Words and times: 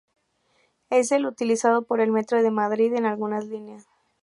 Es 0.89 1.11
el 1.11 1.27
utilizado 1.27 1.83
por 1.83 1.99
el 2.01 2.11
Metro 2.11 2.41
de 2.41 2.49
Madrid 2.49 2.91
en 2.95 3.05
algunas 3.05 3.45
líneas. 3.45 3.85